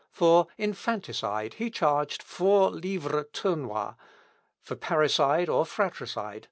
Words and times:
For 0.09 0.47
infanticide 0.57 1.53
he 1.59 1.69
charged 1.69 2.23
four 2.23 2.71
livres 2.71 3.27
tournois; 3.33 3.93
for 4.63 4.75
parricide 4.75 5.47
or 5.47 5.63
fratricide, 5.63 6.29
a 6.29 6.33
ducat. 6.33 6.39